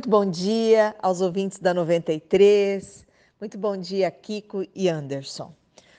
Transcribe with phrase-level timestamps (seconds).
[0.00, 3.06] Muito bom dia aos ouvintes da 93.
[3.38, 5.54] Muito bom dia, Kiko e Anderson.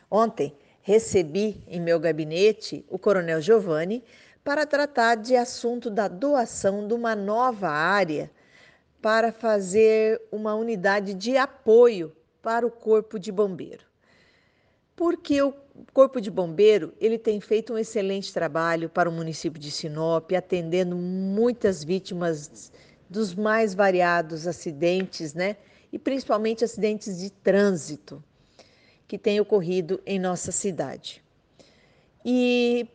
[0.09, 4.03] Ontem recebi em meu gabinete o Coronel Giovanni
[4.43, 8.31] para tratar de assunto da doação de uma nova área
[8.99, 12.11] para fazer uma unidade de apoio
[12.41, 13.85] para o Corpo de Bombeiro.
[14.95, 15.53] Porque o
[15.93, 20.95] Corpo de Bombeiro ele tem feito um excelente trabalho para o município de Sinop, atendendo
[20.95, 22.71] muitas vítimas
[23.11, 25.57] dos mais variados acidentes, né?
[25.91, 28.23] E principalmente acidentes de trânsito
[29.05, 31.21] que têm ocorrido em nossa cidade.
[32.23, 32.87] E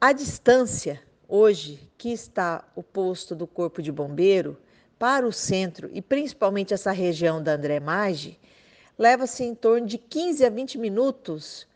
[0.00, 4.58] a distância hoje que está o posto do Corpo de Bombeiro
[4.98, 8.40] para o centro e principalmente essa região da André Maggi,
[8.98, 11.68] leva-se em torno de 15 a 20 minutos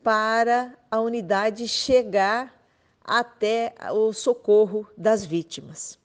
[0.00, 2.54] para a unidade chegar
[3.02, 5.99] até o socorro das vítimas.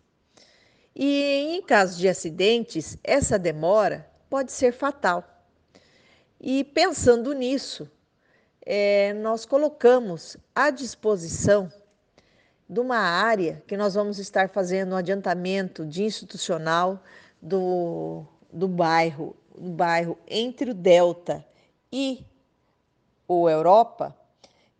[0.95, 5.23] E em caso de acidentes, essa demora pode ser fatal.
[6.39, 7.89] E pensando nisso,
[8.65, 11.69] é, nós colocamos à disposição
[12.67, 17.03] de uma área que nós vamos estar fazendo um adiantamento de institucional
[17.41, 21.45] do, do bairro, do bairro entre o Delta
[21.91, 22.25] e
[23.27, 24.15] o Europa,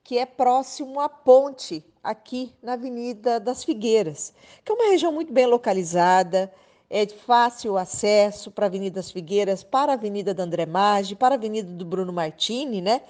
[0.03, 4.31] que é próximo à ponte aqui na Avenida das Figueiras,
[4.63, 6.53] que é uma região muito bem localizada,
[6.87, 11.15] é de fácil acesso para a Avenida das Figueiras, para a Avenida da André Maggi,
[11.15, 13.01] para a Avenida do Bruno Martini, né?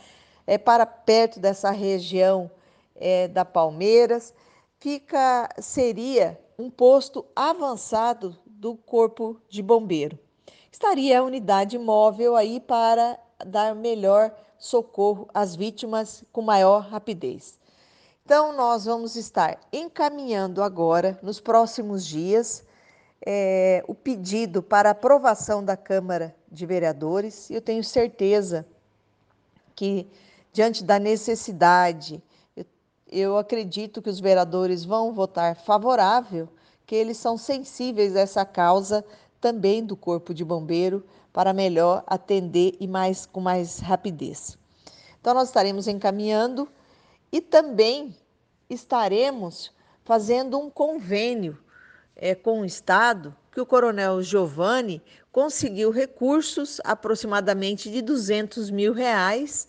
[0.47, 2.49] É para perto dessa região
[2.95, 4.33] é, da Palmeiras,
[4.79, 10.17] fica seria um posto avançado do Corpo de Bombeiro.
[10.71, 17.59] Estaria a unidade móvel aí para dar melhor socorro às vítimas com maior rapidez.
[18.28, 22.64] Então, nós vamos estar encaminhando agora, nos próximos dias,
[23.23, 27.52] é, o pedido para aprovação da Câmara de Vereadores.
[27.52, 28.66] Eu tenho certeza
[29.76, 30.08] que,
[30.52, 32.19] diante da necessidade,
[32.58, 32.66] eu,
[33.12, 36.50] eu acredito que os vereadores vão votar favorável,
[36.84, 39.06] que eles são sensíveis a essa causa
[39.40, 44.58] também do Corpo de Bombeiro para melhor atender e mais com mais rapidez.
[45.22, 46.68] Então, nós estaremos encaminhando
[47.35, 48.16] e também
[48.69, 49.69] estaremos
[50.06, 51.62] fazendo um convênio
[52.16, 55.01] é, com o Estado, que o Coronel Giovanni
[55.34, 59.68] conseguiu recursos, aproximadamente de 200 mil reais,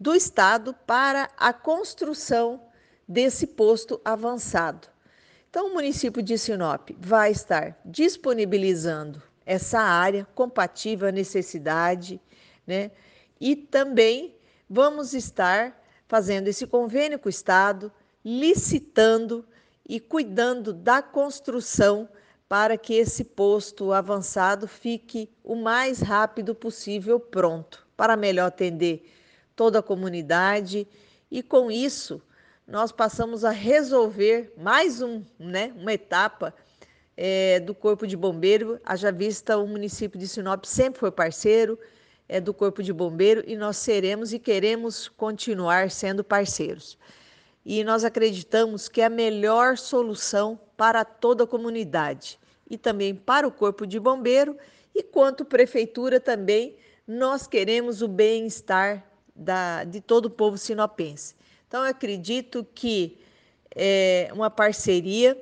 [0.00, 2.62] do Estado para a construção
[3.06, 4.88] desse posto avançado.
[5.50, 12.18] Então, o município de Sinop vai estar disponibilizando essa área compatível à necessidade,
[12.66, 12.90] né?
[13.38, 14.34] E também
[14.66, 17.92] vamos estar fazendo esse convênio com o Estado,
[18.24, 19.44] licitando
[19.88, 22.08] e cuidando da construção
[22.48, 29.10] para que esse posto avançado fique o mais rápido possível pronto, para melhor atender
[29.56, 30.86] toda a comunidade.
[31.30, 32.20] E com isso
[32.66, 36.54] nós passamos a resolver mais um, né, uma etapa
[37.16, 41.78] é, do Corpo de Bombeiro, haja vista o município de Sinop sempre foi parceiro,
[42.32, 46.96] é, do Corpo de Bombeiro e nós seremos e queremos continuar sendo parceiros.
[47.62, 53.46] E nós acreditamos que é a melhor solução para toda a comunidade e também para
[53.46, 54.56] o Corpo de Bombeiro
[54.94, 56.74] e quanto prefeitura também
[57.06, 59.06] nós queremos o bem-estar
[59.86, 61.34] de todo o povo sinopense.
[61.68, 63.18] Então, eu acredito que
[63.74, 65.36] é uma parceria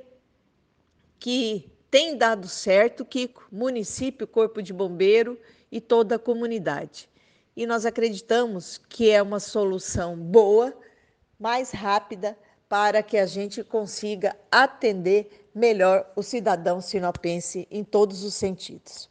[1.17, 5.39] que tem dado certo, que município, Corpo de Bombeiro
[5.71, 7.09] e toda a comunidade.
[7.55, 10.73] E nós acreditamos que é uma solução boa,
[11.39, 12.37] mais rápida,
[12.67, 19.09] para que a gente consiga atender melhor o cidadão sinopense em todos os sentidos.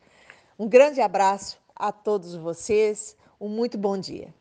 [0.58, 4.32] Um grande abraço a todos vocês, um muito bom dia.